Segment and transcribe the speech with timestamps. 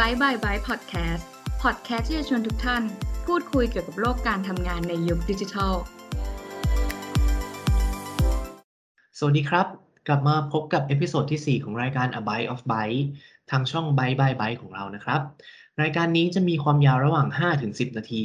[0.00, 1.26] Byte by Byte Podcast
[1.62, 2.82] พอดแคสต์ที่จะชวนทุกท่าน
[3.26, 5.74] พูดคุยเกี่ยวกับโลกการทำงานในยุคดิจิทัล
[9.18, 9.66] สวัสดีครับ
[10.08, 13.02] กลับมาพบกับ episode ที่ 4 ของรายการ A Byte of Byte
[13.50, 15.20] ทางช่อง Byte by Byte ของเรานะครับ
[15.82, 17.28] รายการนี้จะมีความยาวระหว่าง
[17.62, 18.24] 5-10 นาที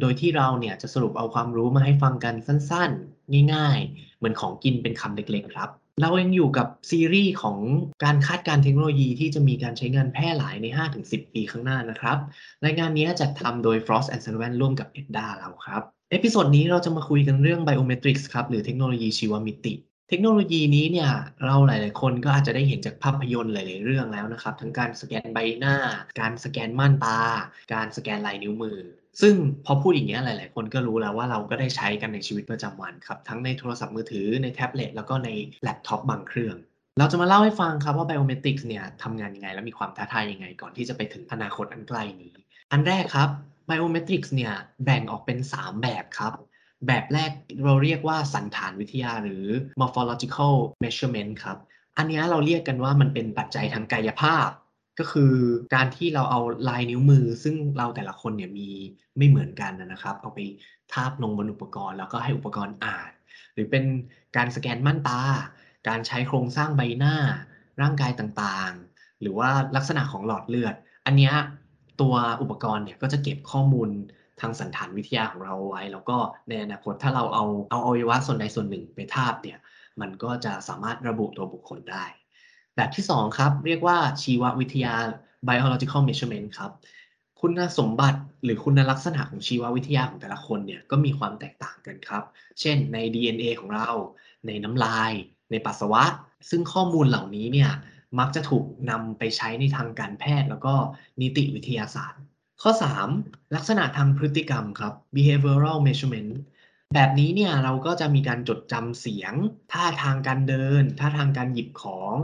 [0.00, 5.70] โดยที่เราเนี่ยจะสรุปเอาความรู้มาให้ฟังกันสั้นๆ ง่ายๆ เหมือนของกินเป็นคำเล็กๆครับ
[6.00, 7.58] เรายังอยู่กับซีรีส์ของ
[8.04, 10.66] การคาดการณ์เทคโนโลยีที่จะมีการใช้งานแพร่หลายใน
[11.00, 12.18] 5-10 ปีข้างหน้านะครับ
[12.64, 19.74] รายการนี้จัดทำโดย Frost and Sullivan ร่วมกับ ETDA เราครับ episode นี้เราจะมาคุยกันเรื่อง Biometrics ครับ หรือเทคโนโลยีชีวมิติ
[20.08, 21.10] เทคโนโลยีนี้เนี่ย
[21.44, 25.76] เราหลาย ๆ คนก็อาจจะได้เห็นจากภาพยนตร์หลาย ๆ เรื่องแล้วนะครับ ทั้งการสแกนใบหน้า
[26.20, 27.20] การสแกนม่านตา
[27.74, 28.78] การสแกนลายนิ้วมือ
[29.20, 35.28] ซึ่งพอพูดอย่างเงี้ยหลาย ๆ คนก็รู้แล้วว่าเราก็ได้ใช้กันในชีวิตประจำวันครับ ทั้งในโทรศัพท์มือถือในแท็บเล็ตแล้วก็ใน
[35.62, 36.56] แล็ปท็อปบางเครื่อง
[36.98, 42.34] เราจะมาเล่าให้ฟังครับว่า Biometrics เนี่ยทำงานยังไง และมีความท้าทายยังไง ก่อนที่จะไปถึงอนาคตอันไกล้นี้
[42.72, 43.28] อันแรกครับ
[43.68, 44.52] Biometrics เนี่ย
[44.84, 46.32] แบ่งออกเป็น 3 แบบครับ
[46.86, 47.30] แบบแรก
[47.64, 49.44] เราเรียกว่าสันฐานวิทยาหรือ
[49.80, 51.58] morphological measurement ครับ
[51.98, 54.48] อันนี้เราเรียกกันว่ามันเป็นปัจจัยทางกายภาพ
[55.00, 55.32] ก็คือ
[55.74, 58.68] การที่เราเอาลายนิ้วมือ ซึ่งเราแต่ละคนเนี่ยมี
[59.16, 60.40] ไม่เหมือนกันนะครับ เอาไป
[60.92, 63.10] ทาบลงบนอุปกรณ์ แล้วก็ให้อุปกรณ์อ่าน
[63.54, 63.84] หรือเป็น
[64.36, 65.20] การสแกนม่านตา
[65.88, 67.16] การใช้โครงสร้างใบหน้า
[67.82, 70.74] ร่างกายต่างๆ หรือว่าลักษณะของหลอดเลือด
[71.06, 71.32] อันนี้
[72.00, 73.88] ตัวอุปกรณ์เนี่ยก็จะเก็บข้อมูล
[74.40, 76.16] ทางสันฐานวิทยาของเราไว้ แล้วก็
[76.48, 79.58] ในอนาคตถ้าเราเอาเอาอวัยวะส่วนใดส่วนหนึ่งไปทาบเนี่ย
[80.00, 82.04] มันก็จะสามารถระบุตัวบุคคลได้
[82.80, 84.94] แบบที่ 2 ครับ เรียกว่าชีววิทยา
[85.48, 86.70] biological measurement ครับ
[87.40, 92.24] คุณสมบัติหรือคุณลักษณะของชีววิทยาของแต่ละคนเนี่ยก็มีความแตกต่างกันครับ
[92.60, 93.90] เช่นใน DNA ของเรา
[94.46, 95.12] ในน้ำลาย
[95.50, 96.04] ในปัสสาวะ
[96.50, 97.70] ซึ่งข้อมูลเหล่านี้เนี่ย
[98.18, 100.74] มักจะถูกนำไปใช้ในทางการแพทย์ แล้วก็
[101.20, 102.20] นิติวิทยาศาสตร์
[102.62, 102.70] ข้อ
[103.12, 106.32] 3 ลักษณะทางพฤติกรรมครับ behavioral measurement
[106.94, 109.32] แบบนี้เนี่ยเราก็จะมีการจดจำเสียง
[109.72, 112.14] ท่าทางการเดิน ท่าทางการหยิบของ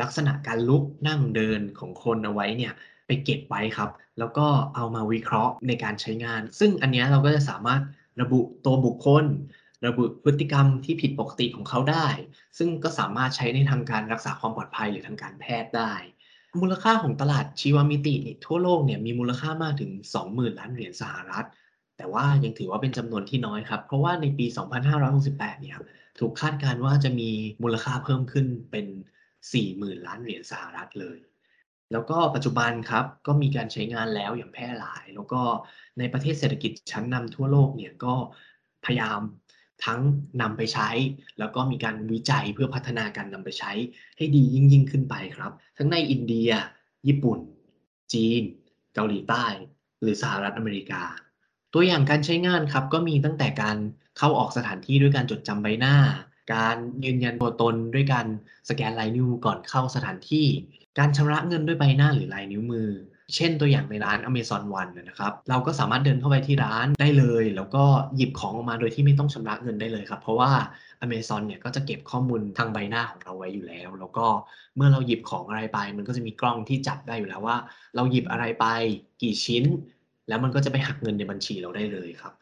[0.00, 2.72] ลักษณะการลุกนั่งเดินของคนเอาไว้เนี่ย
[3.06, 7.82] ไปเก็บไว้ครับ แล้วก็เอามาวิเคราะห์ในการใช้งาน ซึ่งอันนี้เราก็จะสามารถ
[8.20, 9.24] ระบุตัวบุคคล
[9.86, 12.06] ระบุพฤติกรรมที่ผิดปกติของเขาได้
[12.58, 15.92] ซึ่งก็สามารถใช้ในทางการรักษาความปลอดภัยหรือทางการแพทย์ได้
[16.62, 18.14] มูลค่าของตลาดชีวมิติ
[18.44, 19.90] ทั่วโลกเนี่ยมีมูลค่ามากถึง
[20.24, 21.46] 20,000 ล้านเหรียญสหรัฐ
[21.96, 24.46] แต่ว่ายังถือว่าเป็นจำนวนที่น้อยครับ เพราะว่าในปี
[25.04, 25.76] 2568 เนี่ย
[26.18, 27.30] ถูกคาดการณ์ว่าจะมี
[27.62, 28.86] มูลค่าเพิ่มขึ้นเป็น
[29.50, 31.18] 40,000 ล้านเหรียญสหรัฐเลย
[31.92, 35.40] แล้วก็ปัจจุบันครับก็มีการใช้งานแล้วอย่างแพร่หลาย แล้วก็
[35.98, 38.14] ในประเทศเศรษฐกิจชั้นนำทั่วโลกเนี่ยก็
[38.84, 39.20] พยายาม
[39.84, 40.00] ทั้ง
[40.40, 40.90] นำไปใช้
[41.38, 43.72] แล้วก็มีการวิจัยเพื่อพัฒนาการนำไปใช้
[44.16, 46.50] ให้ดียิ่งยิ่งขึ้นไปครับ ทั้งในอินเดีย
[47.06, 47.38] ญี่ปุ่น
[48.12, 48.42] จีน
[48.94, 49.46] เกาหลีใต้
[50.02, 51.02] หรือสหรัฐอเมริกา
[51.74, 53.76] ตัวอย่างการใช้งานครับก็มีตั้งแต่การ
[54.18, 55.96] เข้าออกสถานที่ด้วยการจดจำใบหน้า
[56.52, 58.26] การยืนยันตัวตนด้วยการ
[58.68, 60.46] สแกนลายนิ้วก่อนเข้าสถานที่
[60.98, 62.88] การชำระเงินด้วยใบหน้าหรือลายนิ้วมือ
[63.34, 67.84] เช่นตัวอย่างในร้าน Amazon One นะครับ เราก็สามารถเดินเข้าไปที่ร้านได้เลย แล้วก็
[68.16, 70.50] หยิบของออกมาโดยที่ไม่ต้องชำระเงินได้เลยครับ เพราะว่า
[71.04, 74.26] Amazon เนี่ยก็จะเก็บข้อมูลทางใบหน้าของเราไว้อยู่แล้ว แล้วก็
[74.76, 77.56] เมื่อเราหยิบของอะไรไป มันก็จะมีกล้องที่จับได้อยู่แล้วว่า
[77.94, 78.66] เราหยิบอะไรไป
[79.22, 79.64] กี่ชิ้น
[80.28, 82.32] แล้วมันก็จะไปหักเงินในบัญชีเราได้เลยครับ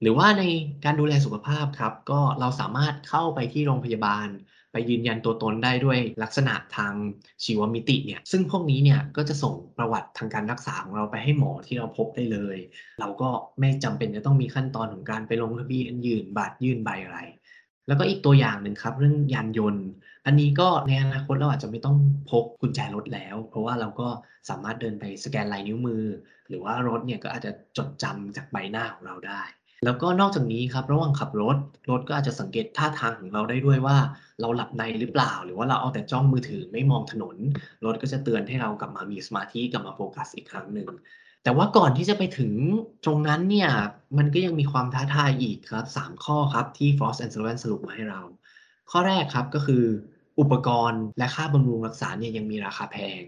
[0.00, 0.44] หรือว่าใน
[0.84, 4.28] การดูแลสุขภาพครับ ก็เราสามารถเข้าไปที่โรงพยาบาล
[4.72, 6.94] ไปยืนยันตัวตนได้ด้วยลักษณะทาง
[7.44, 12.56] ชีวมิติเนี่ย ซึ่งพวกนี้เนี่ยก็จะส่งประวัติทางการรักษาของเราไปให้หมอที่เราพบได้เลย
[13.00, 13.28] เราก็
[13.60, 17.18] ไม่จำเป็นจะต้องมีขั้นตอนของการไปลงทะเบียนยืนบัตรยื่นใบอะไร
[17.88, 19.86] แล้วก็อีกตัวอย่างหนึ่งครับ เรื่องยานยนต์
[20.26, 21.96] อันนี้ก็ในอนาคตเราอาจจะไม่ต้อง
[22.30, 24.08] พกกุญแจรถแล้ว เพราะว่าเราก็
[24.48, 26.04] สามารถเดินไปสแกนลายนิ้วมือ
[26.48, 29.42] หรือว่ารถเนี่ยก็อาจจะจดจำจากใบหน้าของเราได้
[29.84, 31.56] แล้วก็นอกจากนี้ครับระหว่างขับรถ
[31.90, 33.96] รถก็อาจจะสังเกตท่าทางของเราได้ด้วยว่า
[34.40, 37.36] เราหลับในหรือเปล่า หรือว่าเราเอาแต่จ้องมือถือไม่มองถนน
[37.84, 40.88] รถก็จะเตือนให้เรากลับมามีสมาธิกลับมาโฟกัสอีกครั้งหนึ่ง
[41.44, 42.52] แต่ว่าก่อนที่จะไปถึง
[43.04, 43.70] ตรงนั้นเนี่ย
[44.18, 48.20] มันก็ยังมีความท้าทายอีกครับ 3 ข้อครับที่ Frost and Sullivan สรุปมาให้เรา
[48.90, 49.84] ข้อแรกครับก็คือ
[50.40, 53.22] อุปกรณ์และค่าบำรุงรักษาเนี่ยยังมีราคาแพง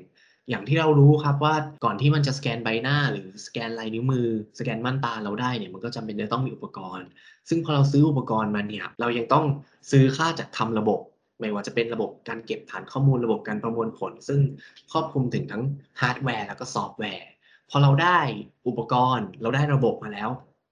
[0.49, 1.55] อย่างที่เรารู้ครับว่า
[1.85, 4.29] ก่อนที่มันจะสแกนใบหน้า หรือสแกนลายนิ้วมือ
[4.59, 7.07] สแกนม่านตาเราได้เนี่ยมันก็จำเป็นจะต้องมีอุปกรณ์
[7.49, 9.45] ซึ่งพอเราซื้ออุปกรณ์มาเนี่ยเรายังต้อง
[9.91, 11.01] ซื้อค่าจัดทำระบบ
[11.41, 14.41] ไม่ว่าจะเป็นระบบการเก็บฐานข้อมูลระบบการประมวลผล ซึ่ง
[14.93, 15.63] ครอบคลุมถึงทั้ง
[16.01, 17.29] ฮาร์ดแวร์แล้วก็ซอฟต์แวร์
[17.71, 18.21] พอเราได้
[18.69, 20.31] อุปกรณ์ เราได้ระบบมาแล้ว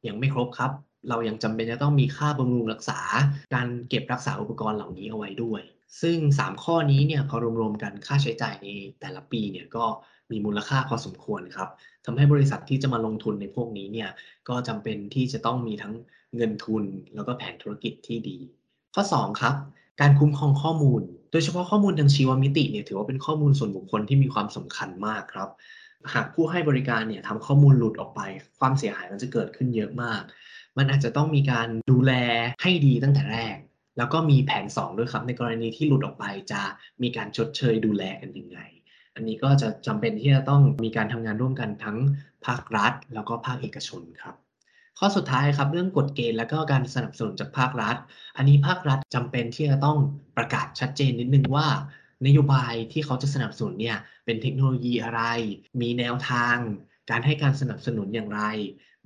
[0.09, 0.71] ยังไม่ครบครับ
[1.09, 3.01] เรายังจำเป็นจะต้องมีค่าบำรุงรักษา
[3.55, 5.63] การเก็บรักษาอุปกรณ์เหล่านี้เอาไว้ด้วย
[6.01, 8.69] ซึ่ง 3 ข้อนี้เนี่ยพอรวมๆกันค่าใช้จ่ายใน
[9.01, 9.85] แต่ละปีเนี่ยก็
[10.31, 11.69] มีมูลค่าพอสมควรครับ
[12.05, 14.11] ทำให้บริษัทที่จะมาลงทุนในพวกนี้เนี่ย
[14.49, 15.95] ก็จำเป็นที่จะต้องมีทั้ง
[16.37, 16.85] เงินทุน
[17.15, 18.39] แล้วก็แผนธุรกิจที่ดี
[18.95, 19.55] ข้อ 2 ครับ
[20.01, 21.03] การคุ้มครองข้อมูล
[21.33, 25.49] โดยเฉพาะข้อมูลทางชีวมิติเนี่ยถือว่าเป็นข้อมูลส่วนบุคคลที่มีความสำคัญมากครับ
[26.15, 28.21] หากผู้ให้บริการเนี่ยทำข้อมูลหลุดออกไป
[28.59, 30.23] ความเสียหายมันจะเกิดขึ้นเยอะมาก
[30.77, 32.13] มันอาจจะต้องมีการดูแล
[32.63, 33.57] ให้ดีตั้งแต่แรก
[33.97, 36.63] แล้วก็มีแผน 2 ด้วยครับ ในกรณีที่หลุดออกไปจะ
[37.03, 38.59] มีการชดเชยดูแลกันยังไง
[39.15, 41.99] อันนี้ก็จะจำเป็นที่จะต้องมีการทำงานร่วมกันทั้ง
[42.47, 44.35] ภาครัฐ แล้วก็ภาคเอกชนครับ
[44.99, 47.97] ข้อสุดท้ายครับเรื่องกฎเกณฑ์และก็การสนับสนุนจากภาครัฐ
[48.37, 49.99] อันนี้ภาครัฐจำเป็นที่จะต้อง
[50.37, 51.67] ประกาศชัดเจนนิดนึงว่า
[52.27, 55.23] นโยบายที่เขาจะสนับสนุนเนี่ยเป็นเทคโนโลยีอะไร
[55.81, 56.57] มีแนวทาง
[57.11, 58.43] การให้การสนับสนุนอย่างไร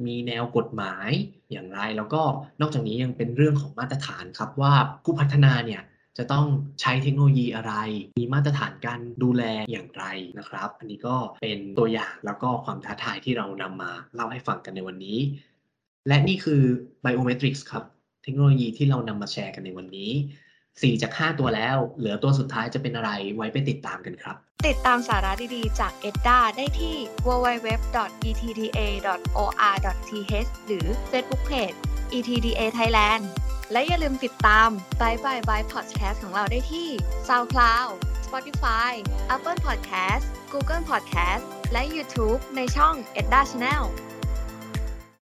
[0.07, 1.11] มีแนวกฎหมาย
[1.53, 2.23] อย่างไร แล้วก็
[2.61, 4.73] นอกจากนี้ยังเป็นเรื่องของมาตรฐานครับว่า
[5.05, 5.83] ผู้พัฒนาเนี่ย
[6.19, 6.47] จะต้อง
[6.81, 7.75] ใช้เทคโนโลยีอะไร
[8.19, 10.05] มีมาตรฐานการดูแลอย่างไร
[10.39, 15.19] นะครับ อันนี้ก็เป็นตัวอย่างแล้วก็ความท้าทายที่เรานำมาเล่าให้ฟังกันในวันนี้
[16.09, 16.63] และนี่คือ
[17.05, 17.85] Biometrics ครับ
[18.23, 20.11] เทคโนโลยีที่เรานำมาแชร์กันในวันนี้
[20.79, 24.37] 4 จาก 5 ตัวแล้ว เหลือตัวสุดท้ายจะเป็นอะไรไว้ไปติดตามกันครับ
[24.69, 26.97] ติดตามสาระดีๆ จาก EDDA ได้ที่
[27.27, 27.71] www.etda.or.th
[30.67, 31.77] หรือ Facebook Page
[32.17, 33.23] ETDA Thailand
[33.73, 34.69] และอย่าลืมติดตาม
[35.01, 36.89] Bye Bye Bye Podcast ของเราได้ที่
[37.29, 37.91] SoundCloud
[38.27, 38.93] Spotify
[39.35, 43.85] Apple Podcast Google Podcast และ YouTube ในช่อง EDDA Channel